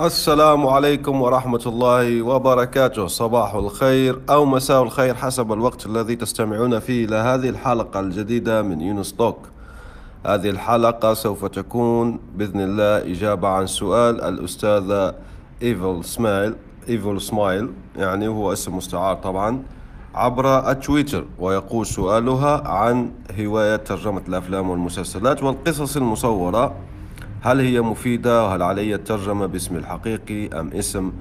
[0.00, 3.06] السلام عليكم ورحمة الله وبركاته.
[3.06, 8.80] صباح الخير أو مساء الخير حسب الوقت الذي تستمعون فيه إلى هذه الحلقة الجديدة من
[8.80, 9.38] يونس توك.
[10.26, 15.14] هذه الحلقة سوف تكون بإذن الله إجابة عن سؤال الأستاذة
[15.62, 16.54] Evil Smile
[16.88, 19.62] Evil Smile يعني هو اسم مستعار طبعا
[20.14, 26.74] عبر التويتر ويقول سؤالها عن هواية ترجمة الأفلام والمسلسلات والقصص المصورة.
[27.42, 31.12] هل هي مفيدة؟ وهل علي الترجمة باسمي الحقيقي أم اسم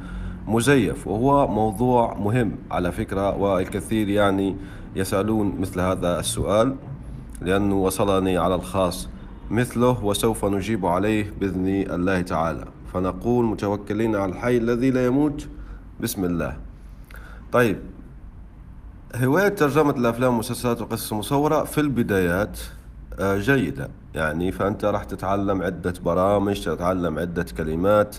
[0.47, 4.55] مزيف؟ وهو موضوع مهم على فكرة والكثير يعني
[4.95, 6.75] يسألون مثل هذا السؤال
[7.41, 9.09] لأنه وصلني على الخاص
[9.51, 12.65] مثله وسوف نجيب عليه بإذن الله تعالى.
[12.93, 15.47] فنقول متوكلين على الحي الذي لا يموت
[15.99, 16.57] بسم الله.
[17.51, 17.79] طيب
[19.15, 22.59] هواية ترجمة الأفلام والمسلسلات والقصص المصورة في البدايات
[23.19, 23.89] آه، جيدة.
[24.15, 28.15] يعني فأنت راح تتعلم عدة برامج تتعلم عدة كلمات.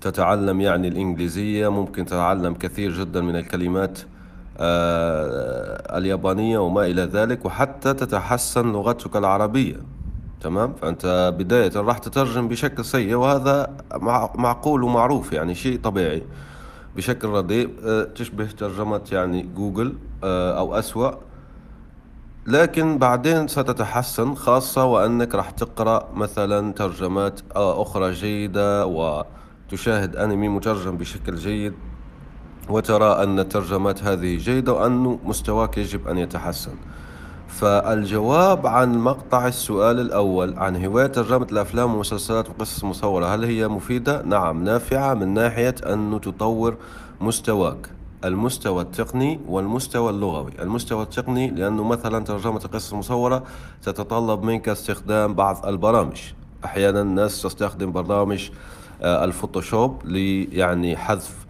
[0.00, 3.98] تتعلم يعني الإنجليزية ممكن تتعلم كثير جدا من الكلمات
[4.58, 9.76] آه، اليابانية وما إلى ذلك وحتى تتحسن لغتك العربية.
[10.40, 13.76] تمام؟ فأنت بداية راح تترجم بشكل سيء وهذا
[14.34, 16.22] معقول ومعروف يعني شيء طبيعي.
[16.96, 21.25] بشكل رديء آه، تشبه ترجمة يعني جوجل أو أسوأ.
[22.46, 31.34] لكن بعدين ستتحسن خاصة وأنك راح تقرأ مثلا ترجمات أخرى جيدة وتشاهد أنمي مترجم بشكل
[31.34, 31.72] جيد
[32.68, 36.74] وترى أن الترجمات هذه جيدة وأن مستواك يجب أن يتحسن
[37.48, 44.22] فالجواب عن مقطع السؤال الأول عن هواية ترجمة الأفلام والمسلسلات وقصص مصورة هل هي مفيدة؟
[44.22, 46.76] نعم نافعة من ناحية أن تطور
[47.20, 47.88] مستواك
[48.26, 50.52] المستوى التقني والمستوى اللغوي.
[50.62, 53.42] المستوى التقني لأنه مثلا ترجمة القصص المصورة
[53.82, 56.16] تتطلب منك استخدام بعض البرامج.
[56.64, 58.50] أحيانا الناس تستخدم برامج
[59.02, 61.46] آه، الفوتوشوب ليعني حذف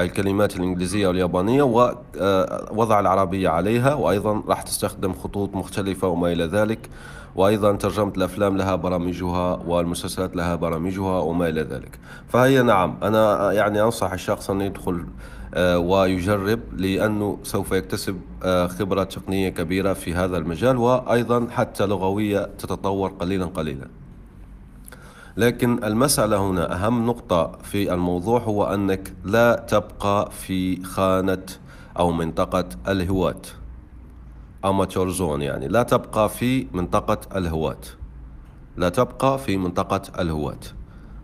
[0.00, 6.88] الكلمات الإنجليزية واليابانية ووضع آه، العربية عليها وأيضا راح تستخدم خطوط مختلفة وما إلى ذلك.
[7.36, 11.98] وأيضا ترجمة الأفلام لها برامجها والمسلسلات لها برامجها وما إلى ذلك.
[12.28, 15.04] فهي نعم أنا يعني أنصح الشخص أن يدخل
[15.56, 23.10] ويجرب لأنه سوف يكتسب آه، خبرة تقنية كبيرة في هذا المجال وأيضا حتى لغوية تتطور
[23.10, 23.88] قليلا قليلا.
[25.36, 31.46] لكن المسألة هنا أهم نقطة في الموضوع هو أنك لا تبقى في خانة
[31.98, 33.42] أو منطقة الهواة
[34.64, 37.80] أماتور زون يعني لا تبقى في منطقة الهواة
[38.76, 40.60] لا تبقى في منطقة الهواة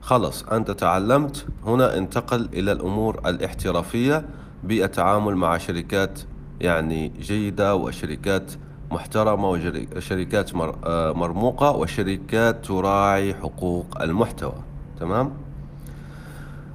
[0.04, 4.24] خلص أنت تعلمت هنا انتقل إلى الأمور الاحترافية
[4.64, 6.20] بالتعامل مع شركات
[6.60, 8.52] يعني جيدة وشركات
[8.90, 10.50] محترمة وشركات
[10.84, 14.54] آه، مرموقة وشركات تراعي حقوق المحتوى.
[15.00, 15.32] تمام؟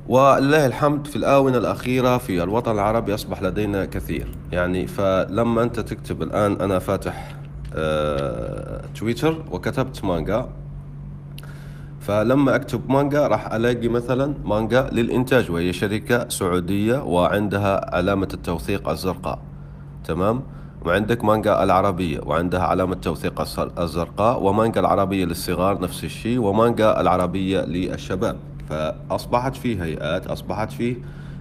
[0.07, 4.27] ولله الحمد في الآونة الأخيرة في الوطن العربي أصبح لدينا كثير.
[4.51, 7.35] يعني فلما أنت تكتب الآن أنا فاتح
[7.75, 10.49] آه تويتر وكتبت مانجا.
[12.09, 19.39] فلما أكتب مانجا راح ألاقي مثلا مانجا للإنتاج وهي شركة سعودية وعندها علامة التوثيق الزرقاء.
[20.05, 20.41] تمام؟
[20.85, 23.41] وعندك مانجا العربية وعندها علامة توثيق
[23.79, 28.37] الزرقاء ومانجا العربية للصغار نفس الشيء ومانجا العربية للشباب.
[28.69, 30.95] فأصبحت فيه هيئات أصبحت فيه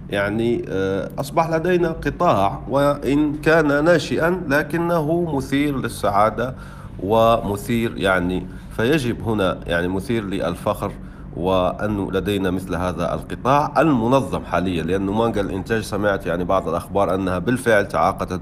[0.09, 6.55] يعني آه، أصبح لدينا قطاع وإن كان ناشئا لكنه مثير للسعادة
[7.03, 8.47] ومثير يعني
[8.79, 10.91] فيجب هنا يعني مثير للفخر
[11.37, 17.39] وأنه لدينا مثل هذا القطاع المنظم حاليا لأنه مانجا الإنتاج سمعت يعني بعض الأخبار أنها
[17.39, 18.41] بالفعل تعاقدت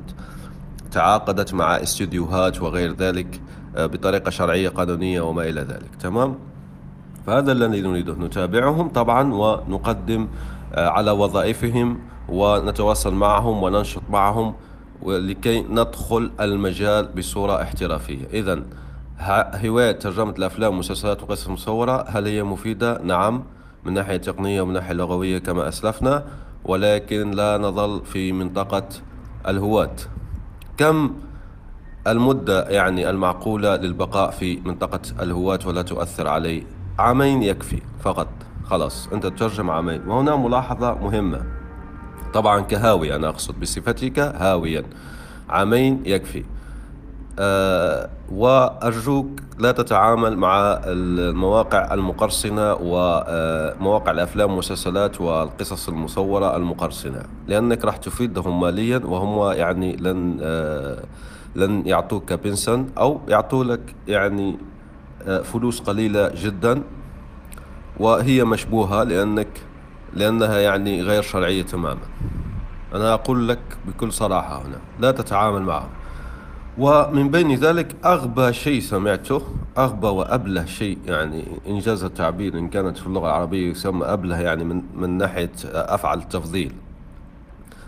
[0.91, 3.41] تعاقدت مع استديوهات وغير ذلك
[3.75, 5.95] آه، بطريقة شرعية قانونية وما إلى ذلك.
[5.99, 6.35] تمام؟
[7.27, 8.13] فهذا الذي نريده.
[8.13, 10.27] نتابعهم طبعا ونقدم
[10.73, 11.99] آه، على وظائفهم
[12.29, 14.53] ونتواصل معهم وننشط معهم
[15.05, 18.25] لكي ندخل المجال بصورة احترافية.
[18.33, 18.63] إذا
[19.19, 23.43] هواية ترجمة الأفلام والمسلسلات والقصص المصورة هل هي مفيدة؟ نعم
[23.85, 26.25] من ناحية تقنية ومن ناحية لغوية كما أسلفنا
[26.65, 28.87] ولكن لا نظل في منطقة
[29.47, 29.95] الهواة.
[30.77, 31.15] كم
[32.07, 36.63] المدة يعني المعقولة للبقاء في منطقة الهواة ولا تؤثر علي؟
[36.99, 38.27] عامين يكفي فقط.
[38.65, 40.07] خلاص أنت تترجم عامين.
[40.07, 41.41] وهنا ملاحظة مهمة.
[42.33, 44.83] طبعا كهاوي أنا أقصد بصفتك هاويا.
[45.49, 46.43] عامين يكفي.
[48.31, 49.27] وأرجوك
[49.59, 59.01] لا تتعامل مع المواقع المقرصنة ومواقع الأفلام والمسلسلات والقصص المصورة المقرصنة لأنك راح تفيدهم ماليا
[59.05, 61.03] وهم يعني لن أه
[61.55, 64.57] لن يعطوك بنسا أو يعطوا لك يعني
[65.43, 66.81] فلوس قليلة جدا
[67.99, 69.47] وهي مشبوهة لأنك
[70.13, 72.01] لأنها يعني غير شرعية تماما.
[72.95, 75.89] أنا أقول لك بكل صراحة هنا لا تتعامل معهم.
[76.79, 79.41] ومن بين ذلك أغبى شيء سمعته
[79.77, 84.81] أغبى وأبله شيء يعني إنجاز التعبير إن كانت في اللغة العربية يسمى أبله يعني من,
[84.95, 86.73] من ناحية أفعل التفضيل.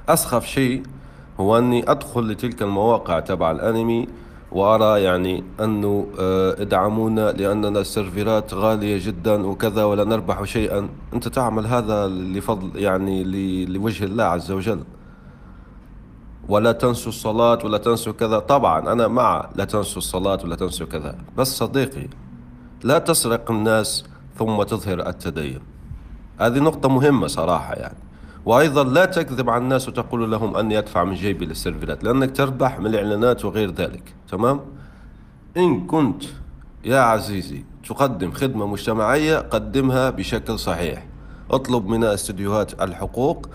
[0.10, 0.84] أسخف شيء
[1.40, 4.08] هو أني أدخل لتلك المواقع تبع الأنمي
[4.52, 6.08] وأرى يعني أنه
[6.60, 10.90] ادعمونا لأننا السيرفرات غالية جدا وكذا ولا نربح شيئا.
[11.14, 13.24] أنت تعمل هذا لفضل يعني
[13.66, 14.80] لوجه الله عز وجل.
[16.50, 18.40] ولا تنسوا الصلاة ولا تنسوا كذا.
[18.40, 21.16] طبعا أنا مع لا تنسوا الصلاة ولا تنسوا كذا.
[21.38, 22.08] بس صديقي
[22.84, 24.04] لا تسرق الناس
[24.40, 25.60] ثم تظهر التدين.
[26.40, 27.98] هذه نقطة مهمة صراحة يعني.
[28.46, 32.86] وأيضا لا تكذب على الناس وتقول لهم أني أدفع من جيبي للسيرفرات لأنك تربح من
[32.86, 34.14] الإعلانات وغير ذلك.
[34.32, 34.62] تمام؟
[35.58, 36.24] إن كنت
[36.86, 41.06] يا عزيزي تقدم خدمة مجتمعية قدمها بشكل صحيح.
[41.52, 43.50] اطلب من استديوهات الحقوق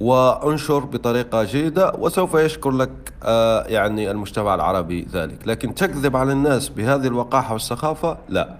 [0.00, 2.90] وانشر بطريقة جيدة وسوف يشكر لك
[3.22, 5.48] آه يعني المجتمع العربي ذلك.
[5.48, 8.56] لكن تكذب على الناس بهذه الوقاحة والسخافة؟ لا.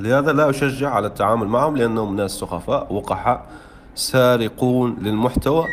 [0.00, 3.46] لهذا لا أشجع على التعامل معهم لأنهم ناس سخفاء وقحاء
[3.94, 5.64] سارقون للمحتوى.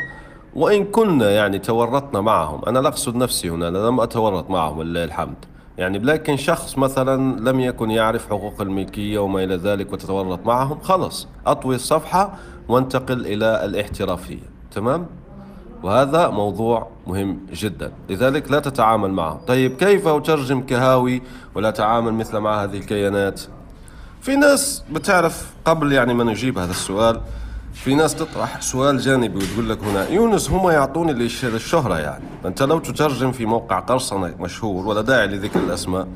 [0.55, 5.03] وإن كنا يعني تورطنا معهم أنا لا أقصد نفسي هنا أنا لم أتورط معهم ولله
[5.03, 5.45] الحمد.
[5.77, 11.27] يعني لكن شخص مثلا لم يكن يعرف حقوق الملكية وما إلى ذلك وتتورط معهم خلص
[11.47, 12.33] أطوي الصفحة
[12.69, 14.48] وانتقل إلى الاحترافية.
[14.71, 15.05] تمام؟
[15.83, 17.91] وهذا موضوع مهم جدا.
[18.09, 19.41] لذلك لا تتعامل معه.
[19.47, 21.21] طيب كيف أترجم كهاوي
[21.55, 23.41] ولا تعامل مثل مع هذه الكيانات؟
[24.21, 27.21] في ناس بتعرف قبل يعني ما نجيب هذا السؤال
[27.73, 32.23] في ناس تطرح سؤال جانبي وتقول لك هنا يونس هم يعطوني للشهرة يعني.
[32.45, 36.07] أنت لو تترجم في موقع قرصنة مشهور ولا داعي لذكر الأسماء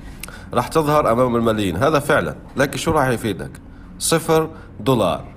[0.53, 1.77] راح تظهر أمام الملايين.
[1.77, 2.35] هذا فعلا.
[2.57, 3.51] لكن شو راح يفيدك؟
[3.99, 4.49] صفر
[4.79, 5.32] دولار.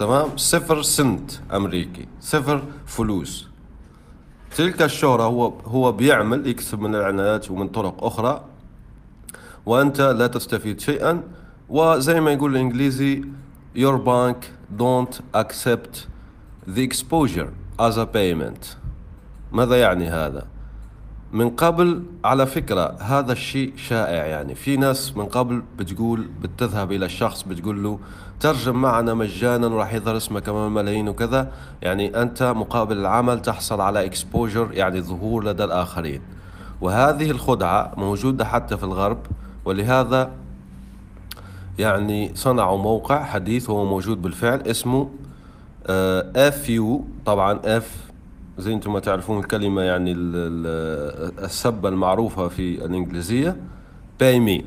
[0.00, 3.48] تمام؟ صفر سنت أمريكي صفر فلوس.
[4.56, 8.44] تلك الشهرة هو هو بيعمل يكسب من الإعلانات ومن طرق أخرى
[9.66, 11.22] وأنت لا تستفيد شيئا
[11.68, 13.24] وزي ما يقول الإنجليزي
[13.76, 14.36] your bank
[14.78, 16.06] don't accept
[16.66, 18.76] the exposure as a payment.
[19.52, 20.46] ماذا يعني هذا؟
[21.32, 24.54] من قبل على فكرة هذا الشيء شائع يعني.
[24.54, 27.98] في ناس من قبل بتقول بتذهب إلى الشخص بتقول له
[28.40, 31.52] ترجم معنا مجانا وراح يظهر اسمك أمام الملايين وكذا.
[31.82, 36.22] يعني أنت مقابل العمل تحصل على اكسبوجر يعني ظهور لدى الآخرين.
[36.80, 39.18] وهذه الخدعة موجودة حتى في الغرب
[39.64, 40.30] ولهذا
[41.78, 45.10] يعني صنعوا موقع حديث هو موجود بالفعل اسمه
[46.36, 48.10] F آه، you طبعا F
[48.58, 53.56] زي أنتم ما تعرفون الكلمة يعني السبة المعروفة في الإنجليزية
[54.22, 54.62] pay me.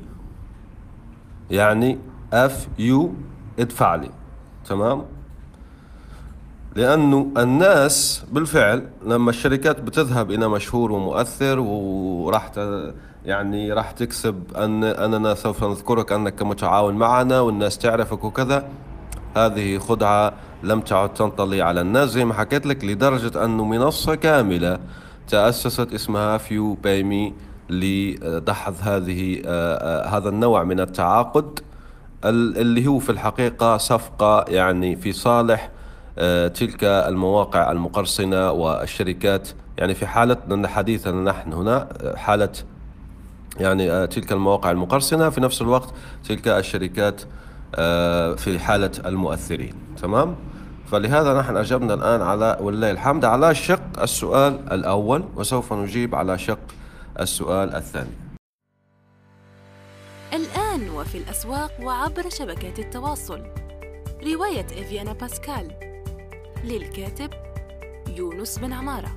[1.51, 1.97] يعني
[2.33, 3.13] F you
[3.59, 4.09] ادفع لي
[4.65, 5.03] تمام؟
[6.75, 12.51] لأنه الناس بالفعل لما الشركات بتذهب إلى مشهور ومؤثر وراح
[13.25, 18.69] يعني راح تكسب أن أننا سوف نذكرك أنك متعاون معنا والناس تعرفك وكذا
[19.37, 20.33] هذه خدعة
[20.63, 24.79] لم تعد تنطلي على الناس زي ما حكيت لك لدرجة أنه منصة كاملة
[25.27, 27.33] تأسست اسمها فيو بايمي
[27.69, 31.59] لدحض هذه آه، آه، هذا النوع من التعاقد.
[32.25, 35.69] اللي هو في الحقيقة صفقة يعني في صالح
[36.17, 39.49] آه، تلك المواقع المقرصنة والشركات.
[39.77, 42.49] يعني في حالة حديثنا نحن هنا حالة
[43.59, 45.93] يعني تلك المواقع المقرصنة في نفس الوقت
[46.27, 47.21] تلك الشركات
[48.39, 49.73] في حالة المؤثرين.
[50.01, 50.35] تمام؟
[50.91, 56.59] فلهذا نحن أجبنا الآن على ولله الحمد على شق السؤال الأول وسوف نجيب على شق
[57.19, 58.17] السؤال الثاني.
[60.33, 63.41] الآن وفي الأسواق وعبر شبكات التواصل.
[64.23, 65.71] رواية إفيانا باسكال.
[66.63, 67.29] للكاتب
[68.17, 69.11] يونس بن عمارة.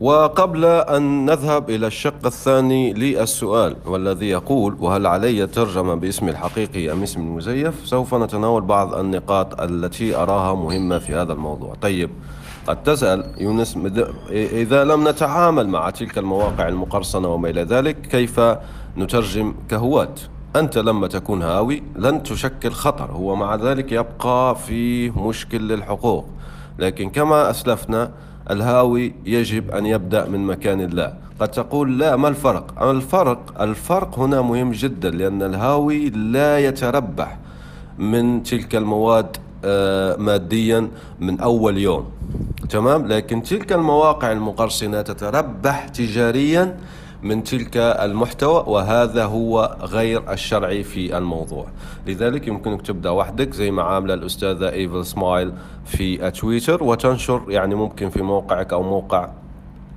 [0.00, 7.02] وقبل أن نذهب إلى الشق الثاني للسؤال والذي يقول وهل علي ترجمة باسمي الحقيقي أم
[7.02, 11.74] اسم المزيف؟ سوف نتناول بعض النقاط التي أراها مهمة في هذا الموضوع.
[11.74, 12.10] طيب
[12.68, 13.78] قد تسأل يونس
[14.30, 18.40] إذا لم نتعامل مع تلك المواقع المقرصنة وما إلى ذلك كيف
[18.98, 20.20] نترجم كهوات؟
[20.56, 26.26] أنت لما تكون هاوي لن تشكل خطر هو مع ذلك يبقى فيه مشكل للحقوق.
[26.78, 28.10] لكن كما أسلفنا
[28.50, 31.14] الهاوي يجب أن يبدأ من مكان لا.
[31.40, 37.38] قد تقول لا ما الفرق؟ الفرق الفرق هنا مهم جدا لأن الهاوي لا يتربح
[37.98, 39.36] من تلك المواد
[40.18, 40.88] ماديا
[41.20, 42.04] من أول يوم.
[42.70, 46.76] تمام؟ لكن تلك المواقع المقرصنة تتربح تجاريا
[47.22, 51.66] من تلك المحتوى وهذا هو غير الشرعي في الموضوع.
[52.06, 55.52] لذلك يمكنك تبدأ وحدك زي ما عاملة الأستاذة إيفل سمايل
[55.84, 59.28] في تويتر وتنشر يعني ممكن في موقعك أو موقع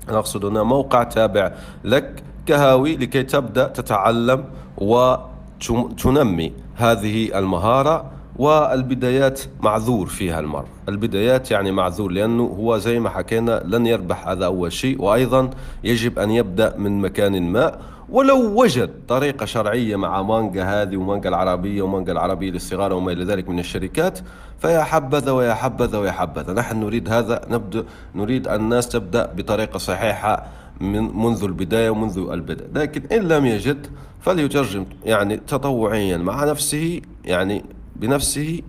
[0.09, 1.51] نقصد هنا موقع تابع
[1.83, 4.43] لك كهاوي لكي تبدأ تتعلم
[4.77, 8.20] وتنمي هذه المهارة.
[8.35, 10.65] والبدايات معذور فيها المرء.
[10.89, 15.50] البدايات يعني معذور لأنه هو زي ما حكينا لن يربح هذا أول شيء وأيضا
[15.83, 17.77] يجب أن يبدأ من مكان ما.
[18.09, 23.50] ولو وجد طريقة شرعية مع مانجا هذه ومانجا العربية ومانجا العربية للصغار وما إلى ذلك
[23.50, 24.19] من الشركات
[24.59, 26.53] فيا حبذا ويا حبذا ويا حبذا.
[26.53, 27.83] نحن نريد هذا نبدأ
[28.15, 30.43] نريد الناس تبدأ بطريقة صحيحة
[30.81, 32.65] من منذ البداية ومنذ البدء.
[32.75, 33.88] لكن إن لم يجد
[34.21, 37.63] فليترجم يعني تطوعيا مع نفسه يعني
[37.95, 38.62] بنفسه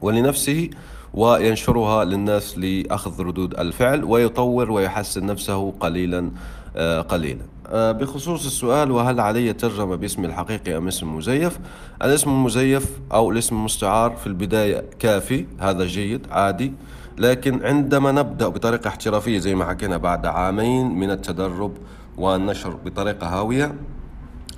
[0.00, 0.70] ولنفسه
[1.14, 6.30] وينشرها للناس لأخذ ردود الفعل ويطور ويحسن نفسه قليلا
[6.76, 7.42] آه، قليلا.
[7.68, 11.58] آه، بخصوص السؤال وهل علي ترجمة باسمي الحقيقي أم اسم مزيف؟
[12.02, 16.72] الاسم المزيف أو الاسم المستعار في البداية كافي هذا جيد عادي.
[17.18, 21.72] لكن عندما نبدأ بطريقة احترافية زي ما حكينا بعد عامين من التدرب
[22.16, 23.74] والنشر بطريقة هاوية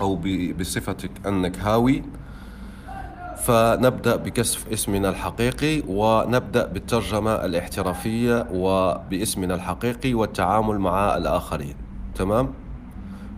[0.00, 0.16] أو
[0.58, 2.02] بصفتك أنك هاوي
[3.48, 11.74] فنبدأ بكشف اسمنا الحقيقي ونبدأ بالترجمة الاحترافية وباسمنا الحقيقي والتعامل مع الآخرين.
[12.14, 12.50] تمام؟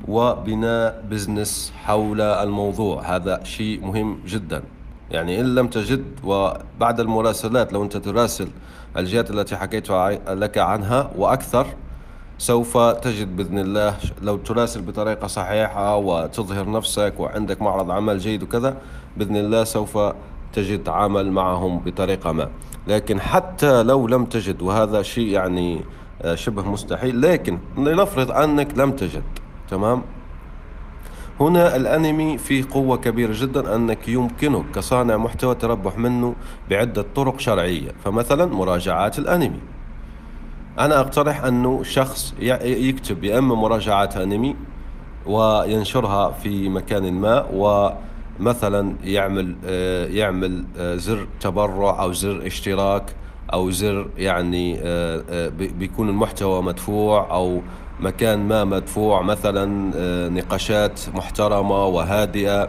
[0.08, 3.16] وبناء business حول الموضوع.
[3.16, 4.62] هذا شيء مهم جدا.
[5.10, 8.48] يعني إن لم تجد وبعد المراسلات لو أنت تراسل
[8.96, 9.90] الجهات التي حكيت
[10.28, 11.66] لك عنها وأكثر
[12.40, 18.76] سوف تجد بإذن الله لو تراسل بطريقة صحيحة وتظهر نفسك وعندك معرض عمل جيد وكذا
[19.16, 19.99] بإذن الله سوف
[20.52, 22.49] تجد عمل معهم بطريقة ما.
[22.87, 25.80] لكن حتى لو لم تجد وهذا شيء يعني
[26.23, 29.25] آه، شبه مستحيل لكن لنفرض أنك لم تجد
[29.70, 30.02] تمام؟
[31.40, 36.35] هنا الأنمي فيه قوة كبيرة جدا أنك يمكنك كصانع محتوى تربح منه
[36.70, 39.61] بعدة طرق شرعية فمثلا مراجعات الأنمي.
[40.78, 44.56] أنا أقترح أنه شخص يكتب يا اما مراجعات أنمي
[45.26, 53.14] وينشرها في مكان ما ومثلا يعمل آه، يعمل آه، زر تبرع أو زر اشتراك
[53.52, 57.60] أو زر يعني آه، بيكون المحتوى مدفوع أو
[58.00, 59.90] مكان ما مدفوع مثلا
[60.28, 62.68] نقاشات محترمة وهادئة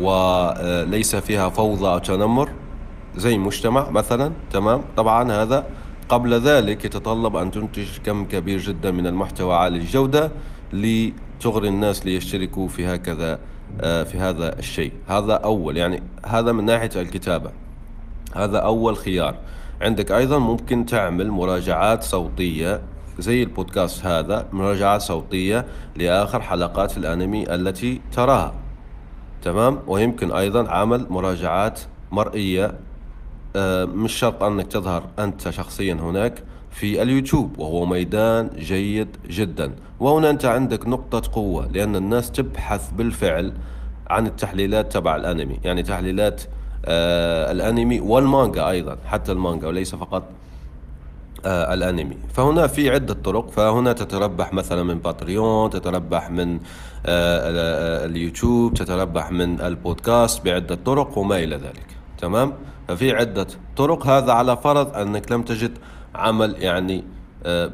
[0.00, 2.48] وليس فيها فوضى أو تنمر
[3.16, 5.66] زي مجتمع مثلا تمام؟ طبعا هذا
[6.10, 10.30] قبل ذلك يتطلب أن تنتج كم كبير جدا من المحتوى عالي الجودة
[10.72, 13.38] لتغري الناس ليشتركوا في هكذا
[13.80, 14.92] آه، في هذا الشيء.
[15.08, 17.50] هذا أول يعني هذا من ناحية الكتابة.
[18.34, 19.34] هذا أول خيار.
[19.80, 22.80] عندك أيضا ممكن تعمل مراجعات صوتية
[23.18, 28.54] زي البودكاست هذا مراجعات صوتية لآخر حلقات الأنمي التي تراها.
[29.42, 31.80] تمام؟ ويمكن أيضا عمل مراجعات
[32.12, 32.74] مرئية
[33.86, 39.72] مش شرط أنك تظهر أنت شخصيا هناك في اليوتيوب وهو ميدان جيد جدا.
[40.00, 43.52] وهنا أنت عندك نقطة قوة لأن الناس تبحث بالفعل
[44.10, 45.58] عن التحليلات تبع الأنمي.
[45.64, 46.42] يعني تحليلات
[46.84, 50.22] آه الأنمي والمانجا أيضا حتى المانجا وليس فقط
[51.44, 52.16] آه الأنمي.
[52.34, 53.50] فهنا في عدة طرق.
[53.50, 56.60] فهنا تتربح مثلا من باتريون تتربح من آه,
[57.06, 61.89] آه، اليوتيوب تتربح من البودكاست بعدة طرق وما إلى ذلك.
[62.20, 62.52] تمام؟
[62.88, 63.46] ففي عدة
[63.76, 64.06] طرق.
[64.06, 65.78] هذا على فرض أنك لم تجد
[66.14, 67.04] عمل يعني
[67.46, 67.70] آه،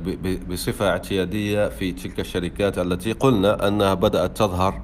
[0.51, 4.81] بصفة اعتيادية في تلك الشركات التي قلنا أنها بدأت تظهر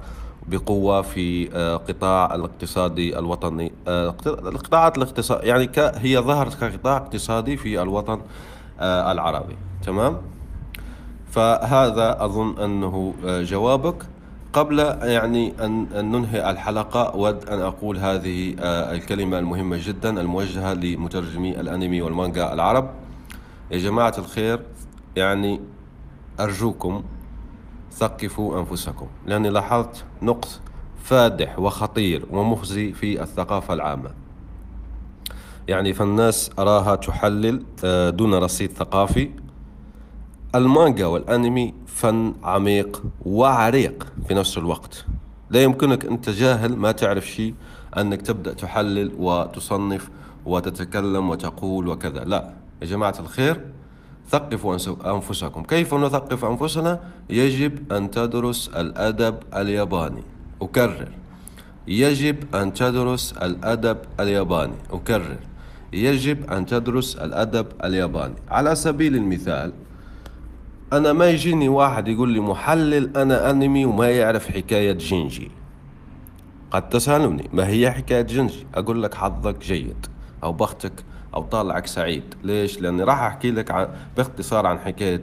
[0.47, 3.71] بقوة في آه، قطاع الاقتصادي الوطني.
[3.87, 8.21] آه، القطاعات الاقتصاد يعني هي ظهرت كقطاع اقتصادي في الوطن
[8.81, 9.57] العربي.
[9.85, 10.17] تمام؟
[11.31, 14.05] فهذا أظن أنه جوابك.
[14.53, 21.59] قبل يعني أن ننهي الحلقة أود أن أقول هذه آه، الكلمة المهمة جدا الموجهة لمترجمي
[21.59, 22.89] الأنمي والمانجا العرب.
[23.71, 24.59] يا جماعة الخير
[25.15, 25.61] يعني
[26.39, 27.03] أرجوكم
[27.91, 30.61] ثقفوا أنفسكم لأني لاحظت نقص
[31.03, 34.11] فادح وخطير ومخزي في الثقافة العامة.
[35.67, 39.29] يعني فالناس أراها تحلل آه، دون رصيد ثقافي.
[40.55, 45.05] المانجا والأنمي فن عميق وعريق في نفس الوقت.
[45.49, 47.53] لا يمكنك أنت جاهل ما تعرف شيء
[47.97, 50.09] أنك تبدأ تحلل وتصنف
[50.45, 52.23] وتتكلم وتقول وكذا.
[52.23, 53.61] لا يا جماعة الخير
[54.29, 54.77] ثقفوا
[55.15, 55.63] أنفسكم.
[55.63, 60.23] كيف نثقف أنفسنا؟ يجب أن تدرس الأدب الياباني.
[60.61, 61.07] أكرر.
[61.87, 64.75] يجب أن تدرس الأدب الياباني.
[64.91, 65.37] أكرر.
[65.93, 68.35] يجب أن تدرس الأدب الياباني.
[68.49, 69.73] على سبيل المثال
[70.93, 75.51] أنا ما يجيني واحد يقول لي محلل أنا أنمي وما يعرف حكاية جينجي.
[76.71, 80.05] قد تسألني ما هي حكاية جينجي؟ أقول لك حظك جيد
[80.43, 80.91] أو بختك
[81.33, 82.23] أو طالعك سعيد.
[82.43, 85.21] ليش؟ لأني راح أحكي لك عن باختصار عن حكاية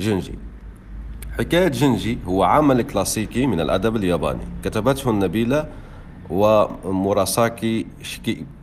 [0.00, 0.38] جينجي.
[1.38, 4.44] حكاية جينجي هو عمل كلاسيكي من الأدب الياباني.
[4.64, 5.68] كتبته النبيلة
[6.30, 7.86] وموراساكي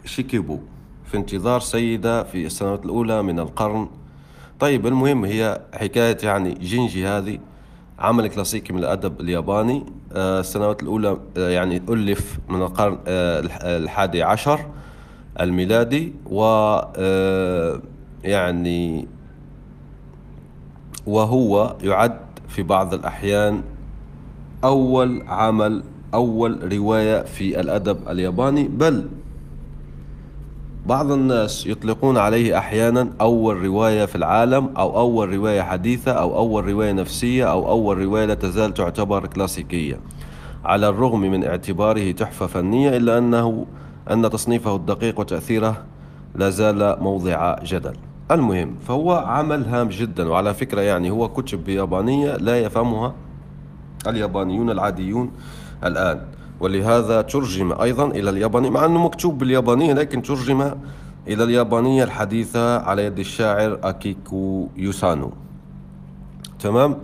[0.06, 0.60] شيكيبو
[1.06, 3.88] في انتظار سيدة في السنوات الأولى من القرن
[4.60, 7.40] طيب المهم هي حكاية يعني جينجي هذه
[8.00, 9.86] عمل كلاسيكي من الأدب الياباني.
[10.14, 13.44] آه، السنوات الأولى آه، يعني ألف من القرن آه،
[13.78, 14.60] الحادي عشر
[15.40, 16.14] الميلادي.
[16.26, 16.42] و
[18.24, 19.08] يعني
[21.06, 23.62] وهو يعد في بعض الأحيان
[24.64, 25.84] أول عمل
[26.14, 28.68] أول رواية في الأدب الياباني.
[28.68, 29.08] بل
[30.86, 36.68] بعض الناس يطلقون عليه أحيانا أول رواية في العالم أو أول رواية حديثة أو أول
[36.68, 40.00] رواية نفسية أو أول رواية لا تزال تعتبر كلاسيكية.
[40.66, 43.66] على الرغم من اعتباره تحفة فنية إلا أنه
[44.12, 45.84] أن تصنيفه الدقيق وتأثيره
[46.36, 47.96] لا زال موضع جدل.
[48.32, 53.14] المهم فهو عمل هام جدا وعلى فكرة يعني هو كتب بيابانية لا يفهمها
[54.08, 55.32] اليابانيون العاديون
[55.84, 56.22] الآن.
[56.64, 60.62] ولهذا ترجم أيضا إلى اليابانية مع أنه مكتوب باليابانية لكن ترجم
[61.28, 65.32] إلى اليابانية الحديثة على يد الشاعر أكيكو يوسانو.
[66.60, 66.98] تمام؟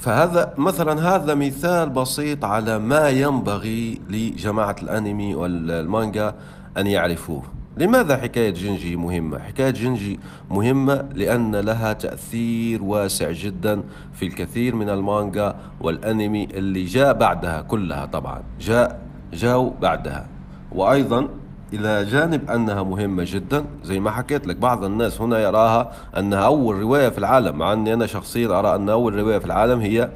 [0.00, 6.34] فهذا مثلا هذا مثال بسيط على ما ينبغي لجماعة الأنمي والمانجا
[6.78, 7.42] أن يعرفوه.
[7.82, 14.90] لماذا حكاية جنجي مهمة؟ حكاية جنجي مهمة لأن لها تأثير واسع جدا في الكثير من
[14.90, 18.42] المانجا والأنمي اللي جاء بعدها كلها طبعا.
[18.60, 19.00] جاء
[19.32, 20.26] جاءوا بعدها.
[20.72, 21.28] وأيضا
[21.72, 26.76] إلى جانب أنها مهمة جدا زي ما حكيت لك بعض الناس هنا يراها أنها أول
[26.76, 30.10] رواية في العالم مع أني أنا شخصيا أرى أن أول رواية في العالم هي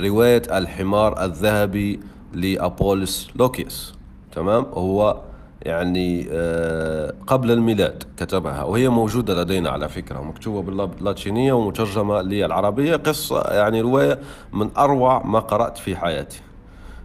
[0.00, 2.00] رواية الحمار الذهبي
[2.32, 3.94] لأبولس لوكيس
[4.32, 5.20] تمام؟ هو
[5.64, 13.40] يعني آه، قبل الميلاد كتبها وهي موجودة لدينا على فكرة مكتوبة باللاتينية ومترجمة للعربية قصة
[13.40, 14.18] يعني رواية
[14.52, 16.40] من أروع ما قرأت في حياتي.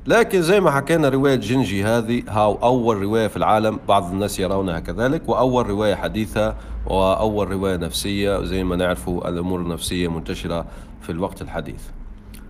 [0.07, 4.79] لكن زي ما حكينا رواية جنجي هذه هاو أول رواية في العالم بعض الناس يرونها
[4.79, 10.65] كذلك وأول رواية حديثة وأول رواية نفسية زي ما نعرف الأمور النفسية منتشرة
[11.01, 11.81] في الوقت الحديث.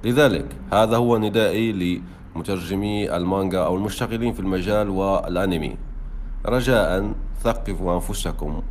[0.03, 2.01] لذلك هذا هو ندائي
[2.35, 5.88] لمترجمي المانجا أو المشتغلين في المجال والأنمي.
[6.45, 7.11] رجاء
[7.43, 8.61] ثقفوا أنفسكم.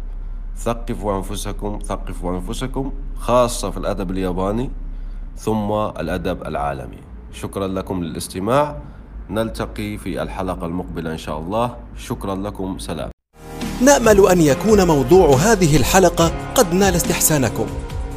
[0.59, 4.71] ثقفوا أنفسكم ثقفوا أنفسكم خاصة في الأدب الياباني
[5.37, 6.99] ثم الأدب العالمي.
[7.33, 8.77] شكرا لكم للاستماع.
[9.31, 11.77] نلتقي في الحلقة المقبلة إن شاء الله.
[11.97, 12.79] شكرا لكم.
[12.79, 13.11] سلام.
[13.85, 17.67] نأمل أن يكون موضوع هذه الحلقة قد نال استحسانكم.